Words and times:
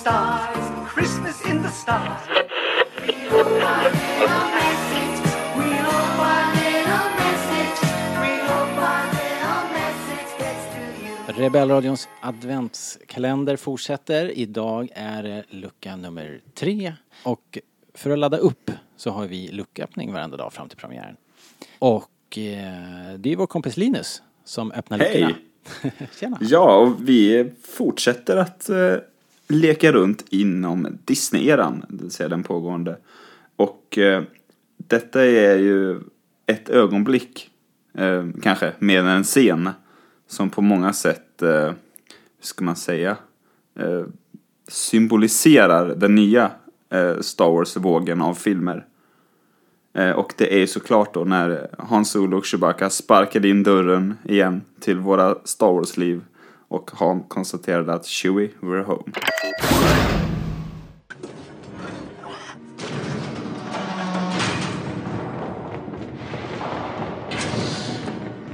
Stars, 0.00 0.88
Christmas 0.94 1.46
in 1.50 1.62
the 1.62 1.68
stars. 1.68 2.20
Rebellradions 11.28 12.08
adventskalender 12.20 13.56
fortsätter. 13.56 14.38
Idag 14.38 14.88
är 14.94 15.22
det 15.22 15.44
lucka 15.48 15.96
nummer 15.96 16.40
tre. 16.54 16.94
Och 17.24 17.58
för 17.94 18.10
att 18.10 18.18
ladda 18.18 18.36
upp 18.36 18.70
så 18.96 19.10
har 19.10 19.26
vi 19.26 19.48
lucköppning 19.48 20.12
varenda 20.12 20.36
dag 20.36 20.52
fram 20.52 20.68
till 20.68 20.78
premiären. 20.78 21.16
Och 21.78 22.38
eh, 22.38 23.18
det 23.18 23.32
är 23.32 23.36
vår 23.36 23.46
kompis 23.46 23.76
Linus 23.76 24.22
som 24.44 24.72
öppnar 24.72 24.98
Hej! 24.98 25.20
luckorna. 25.20 25.36
Tjena! 26.20 26.38
Ja, 26.40 26.76
och 26.76 27.08
vi 27.08 27.52
fortsätter 27.62 28.36
att 28.36 28.68
eh, 28.68 28.96
leka 29.50 29.92
runt 29.92 30.24
inom 30.28 30.98
Disney-eran, 31.04 31.84
det 31.88 32.02
vill 32.02 32.10
säga 32.10 32.28
den 32.28 32.42
pågående. 32.42 32.96
Och 33.56 33.98
eh, 33.98 34.22
detta 34.76 35.24
är 35.24 35.56
ju 35.56 36.00
ett 36.46 36.68
ögonblick, 36.68 37.50
eh, 37.94 38.26
kanske 38.42 38.72
mer 38.78 39.00
än 39.00 39.06
en 39.06 39.24
scen, 39.24 39.70
som 40.26 40.50
på 40.50 40.62
många 40.62 40.92
sätt, 40.92 41.42
eh, 41.42 41.48
hur 41.50 41.74
ska 42.40 42.64
man 42.64 42.76
säga, 42.76 43.16
eh, 43.78 44.04
symboliserar 44.68 45.94
den 45.94 46.14
nya 46.14 46.50
eh, 46.90 47.20
Star 47.20 47.50
Wars-vågen 47.50 48.22
av 48.22 48.34
filmer. 48.34 48.86
Eh, 49.94 50.10
Och 50.10 50.32
det 50.38 50.54
är 50.54 50.58
ju 50.58 50.66
såklart 50.66 51.14
då 51.14 51.24
när 51.24 51.68
Han 51.78 52.04
Solo 52.04 52.36
och 52.38 52.46
Chewbacca 52.46 52.90
sparkade 52.90 53.48
in 53.48 53.62
dörren 53.62 54.14
igen 54.24 54.62
till 54.80 54.98
våra 54.98 55.34
Star 55.44 55.72
Wars-liv 55.72 56.20
och 56.70 56.90
Han 56.94 57.22
konstaterade 57.22 57.92
att 57.92 58.06
Chewie, 58.06 58.50
we're 58.60 58.82
home. 58.82 59.12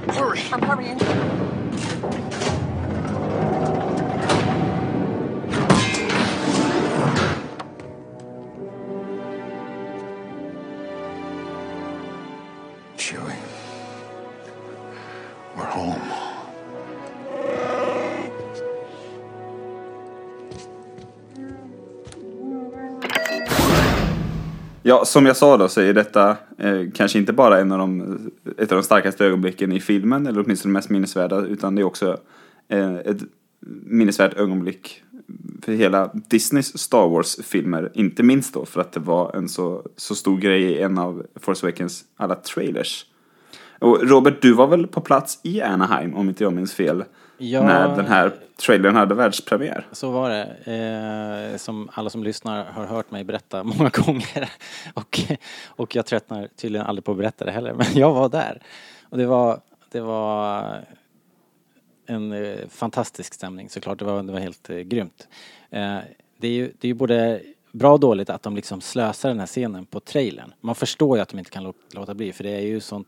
Hurry! 0.07 0.39
I'm 0.51 0.61
hurrying. 0.61 0.99
Chewie. 12.97 13.35
We're 15.55 15.65
home. 15.65 16.26
Ja, 24.87 25.05
som 25.05 25.25
jag 25.25 25.37
sa 25.37 25.57
då 25.57 25.67
så 25.67 25.81
är 25.81 25.93
detta 25.93 26.37
eh, 26.57 26.81
kanske 26.93 27.19
inte 27.19 27.33
bara 27.33 27.59
en 27.59 27.71
av 27.71 27.79
de, 27.79 28.17
ett 28.57 28.71
av 28.71 28.77
de 28.77 28.83
starkaste 28.83 29.25
ögonblicken 29.25 29.71
i 29.71 29.79
filmen, 29.79 30.27
eller 30.27 30.43
åtminstone 30.43 30.71
det 30.71 30.73
mest 30.73 30.89
minnesvärda, 30.89 31.41
utan 31.41 31.75
det 31.75 31.81
är 31.81 31.83
också 31.83 32.17
eh, 32.67 32.95
ett 32.95 33.17
minnesvärt 33.85 34.33
ögonblick 34.33 35.03
för 35.61 35.71
hela 35.71 36.11
Disneys 36.13 36.77
Star 36.77 37.07
Wars-filmer. 37.07 37.91
Inte 37.93 38.23
minst 38.23 38.53
då 38.53 38.65
för 38.65 38.81
att 38.81 38.91
det 38.91 38.99
var 38.99 39.35
en 39.35 39.49
så, 39.49 39.81
så 39.95 40.15
stor 40.15 40.37
grej 40.37 40.63
i 40.63 40.81
en 40.81 40.97
av 40.97 41.25
Force 41.35 41.65
Awakens 41.65 42.05
alla 42.17 42.35
trailers. 42.35 43.05
Och 43.79 44.09
Robert, 44.09 44.41
du 44.41 44.53
var 44.53 44.67
väl 44.67 44.87
på 44.87 45.01
plats 45.01 45.39
i 45.43 45.61
Anaheim, 45.61 46.15
om 46.15 46.29
inte 46.29 46.43
jag 46.43 46.53
minns 46.53 46.73
fel, 46.73 47.03
Ja. 47.37 47.63
när 47.63 47.95
den 47.95 48.05
här 48.05 48.31
trailern 48.65 48.95
hade 48.95 49.15
världspremiär. 49.15 49.85
Så 49.91 50.11
var 50.11 50.29
det. 50.29 51.51
Eh, 51.53 51.57
som 51.57 51.89
alla 51.93 52.09
som 52.09 52.23
lyssnar 52.23 52.65
har 52.65 52.85
hört 52.85 53.11
mig 53.11 53.23
berätta 53.23 53.63
många 53.63 53.89
gånger. 54.05 54.49
och, 54.93 55.19
och 55.67 55.95
jag 55.95 56.05
tröttnar 56.05 56.47
tydligen 56.55 56.87
aldrig 56.87 57.03
på 57.05 57.11
att 57.11 57.17
berätta 57.17 57.45
det 57.45 57.51
heller. 57.51 57.73
Men 57.77 57.85
jag 57.93 58.13
var 58.13 58.29
där. 58.29 58.61
Och 59.09 59.17
det 59.17 59.25
var, 59.25 59.59
det 59.91 60.01
var 60.01 60.63
en 62.05 62.31
eh, 62.31 62.57
fantastisk 62.69 63.33
stämning 63.33 63.69
såklart. 63.69 63.99
Det 63.99 64.05
var, 64.05 64.23
det 64.23 64.31
var 64.33 64.39
helt 64.39 64.69
eh, 64.69 64.77
grymt. 64.77 65.27
Eh, 65.69 65.97
det, 66.37 66.47
är 66.47 66.51
ju, 66.51 66.65
det 66.79 66.87
är 66.87 66.89
ju 66.89 66.93
både 66.93 67.41
bra 67.71 67.93
och 67.93 67.99
dåligt 67.99 68.29
att 68.29 68.43
de 68.43 68.55
liksom 68.55 68.81
slösar 68.81 69.29
den 69.29 69.39
här 69.39 69.47
scenen 69.47 69.85
på 69.85 69.99
trailern. 69.99 70.53
Man 70.61 70.75
förstår 70.75 71.17
ju 71.17 71.21
att 71.21 71.29
de 71.29 71.39
inte 71.39 71.51
kan 71.51 71.63
lå- 71.67 71.73
låta 71.93 72.13
bli 72.13 72.33
för 72.33 72.43
det 72.43 72.49
är 72.55 72.61
ju 72.61 72.79
sånt 72.79 73.07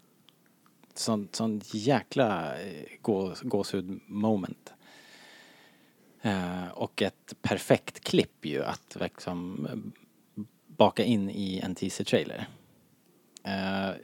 sån, 1.00 1.28
sån 1.32 1.62
jäkla 1.66 2.60
eh, 2.60 2.86
gå, 3.02 3.34
gåshud 3.42 4.00
moment. 4.08 4.74
Eh, 6.22 6.68
och 6.68 7.02
ett 7.02 7.36
perfekt 7.42 8.00
klipp 8.00 8.46
ju 8.46 8.64
att 8.64 8.98
liksom 9.00 9.68
eh, 9.70 10.44
baka 10.68 11.04
in 11.04 11.30
i 11.30 11.60
en 11.60 11.76
teaser-trailer. 11.76 12.48
Eh, 13.44 13.96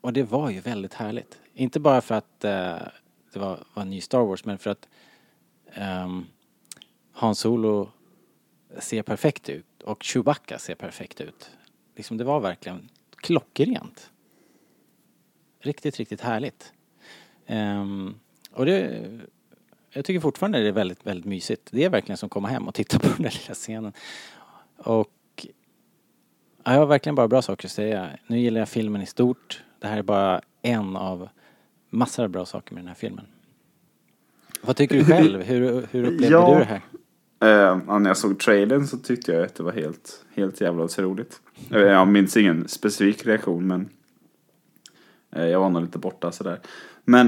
och 0.00 0.12
det 0.12 0.22
var 0.22 0.50
ju 0.50 0.60
väldigt 0.60 0.94
härligt. 0.94 1.40
Inte 1.54 1.80
bara 1.80 2.00
för 2.00 2.14
att 2.14 2.44
eh, 2.44 2.78
det 3.32 3.38
var, 3.38 3.64
var 3.74 3.82
en 3.82 3.90
ny 3.90 4.00
Star 4.00 4.24
Wars 4.24 4.44
men 4.44 4.58
för 4.58 4.70
att 4.70 4.88
um, 6.04 6.26
Han 7.12 7.34
Solo 7.34 7.90
ser 8.78 9.02
perfekt 9.02 9.48
ut 9.48 9.82
och 9.82 10.02
Chewbacca 10.02 10.58
ser 10.58 10.74
perfekt 10.74 11.20
ut. 11.20 11.50
Liksom 11.96 12.16
det 12.16 12.24
var 12.24 12.40
verkligen 12.40 12.88
klockrent. 13.16 14.10
Riktigt, 15.60 15.96
riktigt 15.96 16.20
härligt. 16.20 16.72
Ehm, 17.46 18.14
och 18.52 18.66
det, 18.66 19.02
jag 19.90 20.04
tycker 20.04 20.20
fortfarande 20.20 20.58
det 20.62 20.68
är 20.68 20.72
väldigt, 20.72 21.06
väldigt 21.06 21.24
mysigt. 21.26 21.68
Det 21.70 21.84
är 21.84 21.90
verkligen 21.90 22.16
som 22.16 22.26
att 22.26 22.30
komma 22.32 22.48
hem 22.48 22.68
och 22.68 22.74
titta 22.74 22.98
på 22.98 23.06
den 23.08 23.22
där 23.22 23.40
lilla 23.42 23.54
scenen. 23.54 23.92
Och 24.76 25.46
ja, 26.64 26.72
jag 26.72 26.78
har 26.78 26.86
verkligen 26.86 27.14
bara 27.14 27.28
bra 27.28 27.42
saker 27.42 27.66
att 27.68 27.72
säga. 27.72 28.10
Nu 28.26 28.38
gillar 28.38 28.60
jag 28.60 28.68
filmen 28.68 29.02
i 29.02 29.06
stort. 29.06 29.62
Det 29.80 29.86
här 29.86 29.96
är 29.98 30.02
bara 30.02 30.40
en 30.62 30.96
av 30.96 31.28
massor 31.90 32.22
av 32.24 32.28
bra 32.30 32.46
saker 32.46 32.74
med 32.74 32.82
den 32.82 32.88
här 32.88 32.94
filmen. 32.94 33.24
Vad 34.62 34.76
tycker 34.76 34.96
du 34.96 35.04
själv? 35.04 35.42
Hur, 35.42 35.86
hur 35.90 36.04
upplevde 36.04 36.26
Ja. 36.36 36.52
du 36.54 36.58
det 36.58 36.64
här? 36.64 36.82
Eh, 37.70 37.98
när 37.98 38.10
jag 38.10 38.16
såg 38.16 38.38
trailern 38.40 38.86
så 38.86 38.98
tyckte 38.98 39.32
jag 39.32 39.44
att 39.44 39.54
det 39.54 39.62
var 39.62 39.72
helt, 39.72 40.24
helt 40.34 40.60
jävla 40.60 40.84
otroligt. 40.84 41.40
Eh, 41.70 41.78
Jag 41.78 42.08
minns 42.08 42.36
ingen 42.36 42.68
specifik 42.68 43.26
reaktion 43.26 43.66
men 43.66 43.88
jag 45.30 45.60
var 45.60 45.70
nog 45.70 45.82
lite 45.82 45.98
borta 45.98 46.32
sådär. 46.32 46.60
Men 47.04 47.26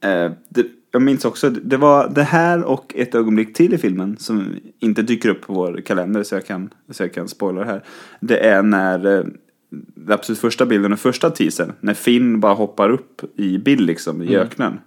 eh, 0.00 0.32
det, 0.48 0.66
jag 0.90 1.02
minns 1.02 1.24
också, 1.24 1.50
det 1.50 1.76
var 1.76 2.08
det 2.08 2.22
här 2.22 2.62
och 2.62 2.92
ett 2.96 3.14
ögonblick 3.14 3.54
till 3.54 3.74
i 3.74 3.78
filmen 3.78 4.16
som 4.18 4.56
inte 4.78 5.02
dyker 5.02 5.28
upp 5.28 5.40
på 5.40 5.52
vår 5.52 5.80
kalender 5.80 6.22
så 6.22 6.34
jag 6.34 6.46
kan, 6.46 6.70
så 6.90 7.02
jag 7.02 7.14
kan 7.14 7.28
spoila 7.28 7.60
det 7.60 7.66
här. 7.66 7.84
Det 8.20 8.38
är 8.38 8.62
när 8.62 9.18
eh, 9.18 9.24
den 9.70 10.14
absolut 10.14 10.38
första 10.40 10.66
bilden 10.66 10.92
och 10.92 11.00
första 11.00 11.30
teasern, 11.30 11.72
när 11.80 11.94
Finn 11.94 12.40
bara 12.40 12.54
hoppar 12.54 12.90
upp 12.90 13.22
i 13.40 13.58
bild 13.58 13.80
liksom 13.80 14.22
i 14.22 14.36
öknen. 14.36 14.80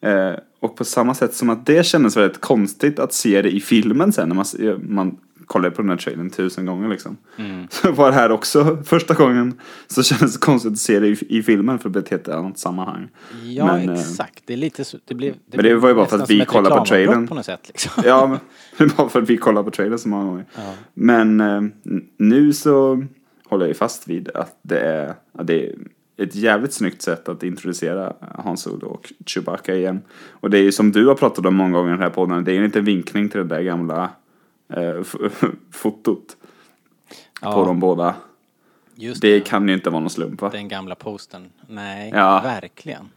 Eh, 0.00 0.32
och 0.60 0.76
på 0.76 0.84
samma 0.84 1.14
sätt 1.14 1.34
som 1.34 1.50
att 1.50 1.66
det 1.66 1.86
kändes 1.86 2.16
väldigt 2.16 2.40
konstigt 2.40 2.98
att 2.98 3.12
se 3.12 3.42
det 3.42 3.50
i 3.50 3.60
filmen 3.60 4.12
sen 4.12 4.28
när 4.28 4.36
man, 4.36 4.46
man 4.82 5.16
kollar 5.50 5.70
på 5.70 5.82
den 5.82 5.90
här 5.90 5.96
trailern 5.96 6.30
tusen 6.30 6.66
gånger 6.66 6.88
liksom. 6.88 7.16
Så 7.70 7.92
var 7.92 8.10
det 8.10 8.14
här 8.14 8.32
också 8.32 8.78
första 8.84 9.14
gången 9.14 9.60
så 9.86 10.02
kändes 10.02 10.32
det 10.32 10.38
konstigt 10.40 10.72
att 10.72 10.78
se 10.78 11.00
det 11.00 11.08
i, 11.08 11.16
i 11.28 11.42
filmen 11.42 11.78
för 11.78 11.88
det 11.88 11.92
blev 11.92 12.04
ett 12.04 12.10
helt 12.10 12.28
annat 12.28 12.58
sammanhang. 12.58 13.08
Ja, 13.44 13.66
Men, 13.66 13.88
eh, 13.88 13.94
exakt. 13.94 14.42
Det 14.46 14.52
är 14.52 14.56
lite 14.56 14.84
så, 14.84 14.98
det 15.04 15.14
blev, 15.14 15.34
Men 15.52 15.64
det 15.64 15.74
var 15.74 15.88
ju 15.88 15.94
bara 15.94 16.06
för 16.06 16.18
att 16.18 16.30
vi 16.30 16.44
kollar 16.44 16.78
på 16.78 16.84
trailern. 16.84 17.28
på 17.28 17.34
något 17.34 17.46
sätt 17.46 17.60
liksom. 17.66 18.02
Ja, 18.06 18.26
men 18.28 18.38
det 18.78 18.84
är 18.84 18.96
bara 18.96 19.08
för 19.08 19.22
att 19.22 19.30
vi 19.30 19.36
kollar 19.36 19.62
på 19.62 19.70
trailern 19.70 19.98
så 19.98 20.08
många 20.08 20.24
gånger. 20.24 20.44
Ja. 20.54 20.74
Men 20.94 21.40
eh, 21.40 21.62
nu 22.18 22.52
så 22.52 23.04
håller 23.48 23.64
jag 23.64 23.68
ju 23.68 23.74
fast 23.74 24.08
vid 24.08 24.30
att 24.34 24.58
det 24.62 24.80
är, 24.80 25.14
att 25.32 25.46
det 25.46 25.66
är 25.66 25.74
ett 26.16 26.34
jävligt 26.34 26.72
snyggt 26.72 27.02
sätt 27.02 27.28
att 27.28 27.42
introducera 27.42 28.12
Han 28.44 28.56
Solo 28.56 28.86
och 28.86 29.12
Chewbacca 29.26 29.74
igen. 29.74 30.00
Och 30.30 30.50
det 30.50 30.58
är 30.58 30.62
ju 30.62 30.72
som 30.72 30.92
du 30.92 31.06
har 31.06 31.14
pratat 31.14 31.46
om 31.46 31.54
många 31.54 31.78
gånger 31.78 31.88
i 31.88 31.92
den 31.92 32.02
här 32.02 32.10
podden, 32.10 32.44
det 32.44 32.52
är 32.52 32.56
en 32.56 32.64
liten 32.64 32.84
vinkning 32.84 33.28
till 33.28 33.40
det 33.40 33.54
där 33.54 33.62
gamla 33.62 34.10
eh, 34.76 35.02
fotot 35.72 36.36
Ja, 37.42 37.52
på 37.54 37.64
de 37.64 37.80
båda. 37.80 38.14
just 38.94 39.22
Det 39.22 39.40
kan 39.40 39.68
ju 39.68 39.74
inte 39.74 39.90
vara 39.90 40.00
någon 40.00 40.10
slump 40.10 40.40
va? 40.40 40.48
Den 40.50 40.68
gamla 40.68 40.94
posten. 40.94 41.50
Nej, 41.66 42.10
Ja. 42.14 42.40
verkligen. 42.44 43.08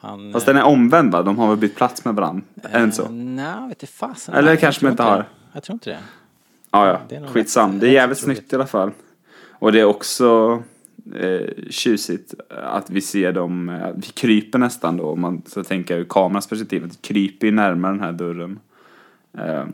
Han, 0.00 0.32
Fast 0.32 0.46
den 0.46 0.56
är 0.56 0.64
omvänd 0.64 1.12
va? 1.12 1.22
De 1.22 1.38
har 1.38 1.48
väl 1.48 1.56
bytt 1.56 1.76
plats 1.76 2.04
med 2.04 2.14
varandra? 2.14 2.42
Är 2.62 2.86
det 2.86 2.92
så? 2.92 3.02
Eh, 3.04 3.10
Nej, 3.10 3.68
vet 3.68 3.90
fasen. 3.90 4.34
Eller 4.34 4.48
Nej, 4.48 4.60
kanske 4.60 4.86
de 4.86 4.90
inte 4.90 5.02
har. 5.02 5.24
Jag 5.52 5.62
tror 5.62 5.74
inte 5.74 5.90
det. 5.90 5.98
Ja, 6.70 6.86
ja. 6.86 7.00
det 7.08 7.26
Skitsam. 7.28 7.78
Det 7.78 7.88
är 7.88 7.92
jävligt 7.92 8.18
snyggt 8.18 8.52
i 8.52 8.56
alla 8.56 8.66
fall. 8.66 8.90
Och 9.50 9.72
det 9.72 9.80
är 9.80 9.84
också 9.84 10.62
eh, 11.14 11.48
tjusigt 11.70 12.34
att 12.50 12.90
vi 12.90 13.00
ser 13.00 13.32
dem, 13.32 13.68
eh, 13.68 13.88
vi 13.96 14.06
kryper 14.06 14.58
nästan 14.58 14.96
då, 14.96 15.04
om 15.10 15.20
man 15.20 15.42
så 15.46 15.64
tänker 15.64 15.96
ur 15.98 16.04
kamerans 16.04 16.46
perspektiv, 16.46 16.84
att 16.84 16.92
vi 16.92 16.96
kryper 17.00 17.46
ju 17.46 17.52
närmare 17.52 17.92
den 17.92 18.00
här 18.00 18.12
dörren. 18.12 18.58
Eh, 19.38 19.64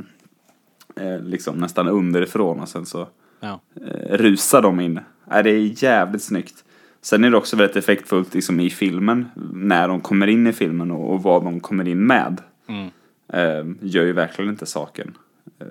eh, 1.00 1.20
liksom 1.20 1.56
nästan 1.56 1.88
underifrån 1.88 2.60
och 2.60 2.68
sen 2.68 2.86
så 2.86 3.08
Ja. 3.40 3.60
eh, 3.86 4.16
rusar 4.16 4.62
de 4.62 4.80
in. 4.80 5.00
Äh, 5.30 5.42
det 5.42 5.50
är 5.50 5.84
jävligt 5.84 6.22
snyggt. 6.22 6.64
Sen 7.00 7.24
är 7.24 7.30
det 7.30 7.36
också 7.36 7.56
väldigt 7.56 7.76
effektfullt 7.76 8.34
liksom, 8.34 8.60
i 8.60 8.70
filmen, 8.70 9.26
när 9.52 9.88
de 9.88 10.00
kommer 10.00 10.26
in 10.26 10.46
i 10.46 10.52
filmen 10.52 10.90
och, 10.90 11.12
och 11.12 11.22
vad 11.22 11.44
de 11.44 11.60
kommer 11.60 11.88
in 11.88 12.06
med. 12.06 12.42
Mm. 12.66 12.90
eh, 13.28 13.76
gör 13.80 14.04
ju 14.04 14.12
verkligen 14.12 14.50
inte 14.50 14.66
saken 14.66 15.16
eh, 15.58 15.66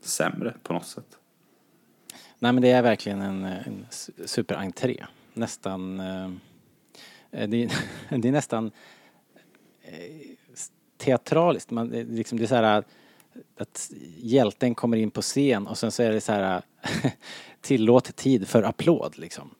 sämre 0.00 0.54
på 0.62 0.72
något 0.72 0.86
sätt. 0.86 1.18
Nej 2.38 2.52
men 2.52 2.62
det 2.62 2.70
är 2.70 2.82
verkligen 2.82 3.20
en, 3.22 3.44
en 3.44 3.86
superentré. 4.24 5.06
Nästan... 5.34 6.00
Eh, 6.00 6.30
det, 7.30 7.64
är, 7.64 7.70
det 8.18 8.28
är 8.28 8.32
nästan 8.32 8.70
teatraliskt. 10.98 11.70
Man, 11.70 11.90
det, 11.90 12.04
liksom, 12.04 12.38
det 12.38 12.44
är 12.44 12.46
så 12.46 12.54
här 12.54 12.84
att 13.58 13.90
hjälten 14.16 14.74
kommer 14.74 14.96
in 14.96 15.10
på 15.10 15.22
scen 15.22 15.66
och 15.66 15.78
sen 15.78 15.90
så 15.90 16.02
är 16.02 16.12
det 16.12 16.20
så 16.20 16.32
här 16.32 16.62
tillåt 17.60 18.16
tid 18.16 18.48
för 18.48 18.62
applåd 18.62 19.18
liksom. 19.18 19.50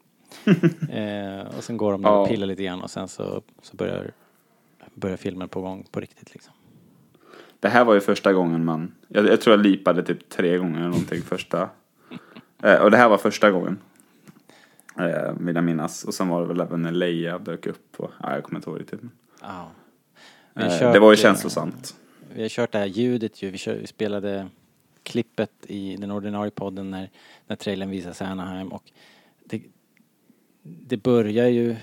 eh, 0.91 1.57
och 1.57 1.65
sen 1.65 1.77
går 1.77 1.93
de 1.93 2.03
där 2.03 2.11
och 2.11 2.29
pillar 2.29 2.47
lite 2.47 2.63
grann 2.63 2.83
och 2.83 2.91
sen 2.91 3.09
så, 3.09 3.43
så 3.63 3.77
börjar, 3.77 4.13
börjar 4.95 5.17
filmen 5.17 5.49
på 5.49 5.61
gång 5.61 5.87
på 5.91 6.01
riktigt 6.01 6.33
liksom. 6.33 6.53
Det 7.61 7.69
här 7.69 7.85
var 7.85 7.95
ju 7.95 8.01
första 8.01 8.33
gången 8.33 8.65
man, 8.65 8.95
jag, 9.09 9.27
jag 9.27 9.41
tror 9.41 9.57
jag 9.57 9.63
lipade 9.67 10.03
typ 10.03 10.29
tre 10.29 10.59
gånger 10.59 10.79
eller 10.79 10.89
någonting 10.89 11.23
första. 11.23 11.69
Eh, 12.63 12.83
och 12.83 12.91
det 12.91 12.97
här 12.97 13.09
var 13.09 13.19
första 13.19 13.51
gången. 13.51 13.79
Eh, 14.99 15.33
vill 15.39 15.55
jag 15.55 15.65
minnas. 15.65 16.05
Och 16.05 16.15
sen 16.15 16.29
var 16.29 16.41
det 16.41 16.47
väl 16.47 16.61
även 16.61 16.83
när 16.83 16.93
Leia 16.93 17.39
dök 17.39 17.67
upp. 17.67 17.95
Och, 17.97 18.11
ja, 18.23 18.35
jag 18.35 18.45
kommer 18.45 18.59
inte 18.59 18.71
ihåg 18.71 18.81
riktigt. 18.81 19.01
men, 20.53 20.71
har 20.71 20.83
Eh, 20.83 20.93
det 20.93 21.01
var 21.01 21.11
ju 21.11 21.17
känslosamt. 21.17 21.95
Vi 22.35 22.43
har 22.43 22.49
kört 22.49 22.73
det 22.73 22.79
här 22.79 22.87
ljudet 22.87 23.43
ju. 23.43 23.51
Vi, 23.51 23.59
kör, 23.59 23.75
vi 23.75 23.87
spelade 23.87 24.49
klippet 25.03 25.51
i 25.67 25.97
den 25.97 26.11
ordinarie 26.11 26.51
podden 26.51 26.91
när, 26.91 27.11
när 27.47 27.57
trailern 27.57 27.91
visas 27.91 28.21
i 28.21 28.25
Anaheim 28.25 28.69
och 28.69 28.93
det, 29.45 29.63
det 30.63 30.97
börjar 30.97 31.49
ju 31.49 31.77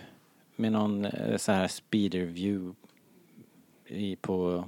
med 0.55 0.71
någon 0.71 1.05
eh, 1.05 1.37
så 1.37 1.51
här 1.51 1.67
speeder 1.67 2.19
view 2.19 2.75
i, 3.85 4.15
på, 4.15 4.63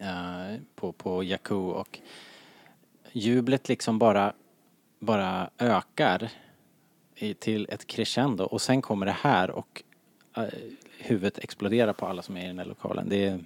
uh, 0.00 0.56
på, 0.74 0.92
på 0.92 1.24
Jakku 1.24 1.54
och 1.54 1.98
jublet 3.12 3.68
liksom 3.68 3.98
bara, 3.98 4.32
bara 4.98 5.50
ökar 5.58 6.30
i, 7.14 7.34
till 7.34 7.66
ett 7.70 7.86
crescendo 7.86 8.44
och 8.44 8.62
sen 8.62 8.82
kommer 8.82 9.06
det 9.06 9.12
här 9.12 9.50
och 9.50 9.82
uh, 10.38 10.44
huvudet 10.98 11.38
exploderar 11.38 11.92
på 11.92 12.06
alla 12.06 12.22
som 12.22 12.36
är 12.36 12.44
i 12.44 12.46
den 12.46 12.58
här 12.58 12.66
lokalen. 12.66 13.08
Det 13.08 13.24
är 13.24 13.44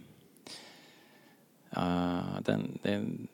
Uh, 1.79 2.41
den, 2.43 2.79
det 2.83 2.89
är 2.93 2.95
en, 2.97 3.29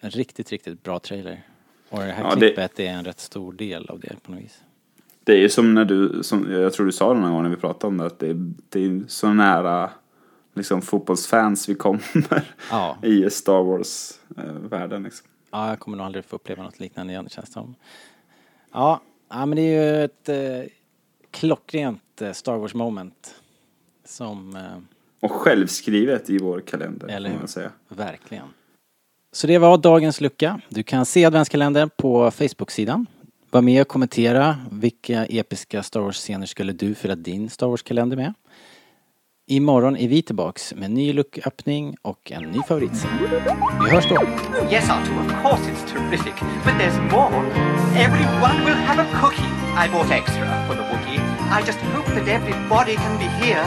riktigt, 0.00 0.50
riktigt 0.50 0.82
bra 0.82 0.98
trailer. 0.98 1.42
Och 1.88 1.98
det 1.98 2.04
här 2.04 2.24
Ja, 2.24 2.34
det- 2.34 2.40
klippet 2.40 2.80
är 2.80 2.84
en 2.90 3.04
rätt 3.04 3.20
stor 3.20 3.52
del 3.52 3.86
av 3.90 4.00
det 4.00 4.22
på 4.22 4.32
något 4.32 4.40
vis. 4.40 4.60
Det 5.24 5.32
är 5.32 5.38
ju 5.38 5.48
som 5.48 5.74
när 5.74 5.84
du, 5.84 6.22
som, 6.22 6.52
jag 6.52 6.72
tror 6.72 6.86
du 6.86 6.92
sa 6.92 7.14
det 7.14 7.20
någon 7.20 7.32
gång 7.32 7.42
när 7.42 7.50
vi 7.50 7.56
pratade 7.56 7.86
om 7.86 7.96
det, 7.98 8.06
att 8.06 8.18
det 8.18 8.28
är, 8.30 8.52
det 8.68 8.84
är 8.84 9.02
så 9.08 9.32
nära 9.32 9.90
liksom 10.54 10.82
fotbollsfans 10.82 11.68
vi 11.68 11.74
kommer 11.74 12.44
Ja. 12.70 12.96
i 13.02 13.30
Star 13.30 13.62
Wars-världen. 13.62 15.02
liksom. 15.02 15.28
Ja, 15.50 15.68
jag 15.68 15.80
kommer 15.80 15.96
nog 15.96 16.06
aldrig 16.06 16.24
få 16.24 16.36
uppleva 16.36 16.62
något 16.62 16.80
liknande 16.80 17.12
igen 17.12 17.28
känns 17.28 17.46
det 17.46 17.52
som. 17.52 17.74
Ja, 18.72 19.00
ja 19.28 19.46
men 19.46 19.56
det 19.56 19.62
är 19.62 19.98
ju 19.98 20.04
ett 20.04 20.28
eh, 20.28 20.70
klockrent 21.30 22.22
eh, 22.22 22.32
Star 22.32 22.56
Wars 22.56 22.74
moment. 22.74 23.34
Som, 24.04 24.56
eh, 24.56 24.62
Och 25.24 25.32
självskrivet 25.32 26.30
i 26.30 26.38
vår 26.38 26.60
kalender, 26.60 27.08
Eller 27.08 27.30
hur? 27.30 27.38
man 27.38 27.48
säga. 27.48 27.70
verkligen. 27.88 28.44
Så 29.32 29.46
det 29.46 29.58
var 29.58 29.78
dagens 29.78 30.20
lucka. 30.20 30.60
Du 30.68 30.82
kan 30.82 31.06
se 31.06 31.24
adventskalendern 31.24 31.90
på 31.96 32.30
Facebook-sidan. 32.30 33.06
Var 33.50 33.62
med 33.62 33.80
och 33.82 33.88
kommentera 33.88 34.56
vilka 34.72 35.26
episka 35.26 35.82
Star 35.82 36.00
Wars-scener 36.00 36.46
skulle 36.46 36.72
du 36.72 36.94
fylla 36.94 37.14
din 37.14 37.50
Star 37.50 37.66
Wars-kalender 37.66 38.16
med. 38.16 38.34
Imorgon 39.46 39.96
är 39.96 40.08
vi 40.08 40.22
tillbaks 40.22 40.74
med 40.74 40.84
en 40.84 40.94
ny 40.94 41.12
lucköppning 41.12 41.96
och 42.02 42.32
en 42.32 42.42
ny 42.44 42.58
favoritscen. 42.68 43.10
Vi 43.84 43.90
hörs 43.90 44.08
då! 44.08 44.14
Yes, 44.72 44.90
Arthur, 44.90 45.18
of 45.20 45.42
course 45.42 45.70
it's 45.70 45.92
terrific. 45.92 46.34
But 46.64 46.74
there's 46.80 47.00
more. 47.12 47.46
Everyone 47.96 48.64
will 48.64 48.74
have 48.88 49.02
a 49.02 49.06
cookie. 49.20 49.50
I 49.84 49.88
bought 49.92 50.10
extra 50.10 50.66
for 50.68 50.74
the 50.74 50.82
Wookiee. 50.82 51.20
I 51.58 51.66
just 51.66 51.78
hope 51.78 52.06
that 52.14 52.28
everybody 52.28 52.94
can 52.96 53.18
be 53.18 53.24
here. 53.44 53.64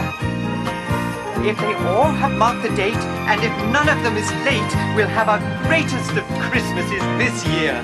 if 1.45 1.57
they 1.59 1.73
all 1.85 2.11
have 2.11 2.31
marked 2.37 2.63
the 2.63 2.75
date, 2.75 3.03
and 3.29 3.43
if 3.43 3.51
none 3.71 3.89
of 3.89 4.01
them 4.03 4.17
is 4.17 4.29
late, 4.45 4.73
we'll 4.95 5.07
have 5.07 5.29
our 5.29 5.39
greatest 5.67 6.11
of 6.11 6.25
Christmases 6.49 7.03
this 7.17 7.45
year. 7.47 7.83